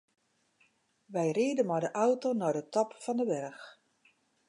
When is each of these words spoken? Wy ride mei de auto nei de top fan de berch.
Wy 1.13 1.25
ride 1.37 1.63
mei 1.69 1.81
de 1.83 1.89
auto 2.05 2.29
nei 2.35 2.53
de 2.57 2.63
top 2.75 2.89
fan 3.03 3.17
de 3.19 3.25
berch. 3.31 3.65